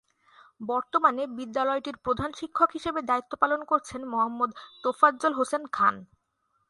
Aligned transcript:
বর্তমানে 0.61 1.23
বিদ্যালয়টির 1.37 1.97
প্রধান 2.05 2.29
শিক্ষক 2.39 2.69
হিসেবে 2.71 2.99
দায়িত্ব 3.09 3.33
পালন 3.41 3.61
করছেন 3.65 4.01
মোহাম্মদ 4.11 4.51
তোফাজ্জল 4.83 5.33
হোসেন 5.33 5.63
খান। 5.73 5.95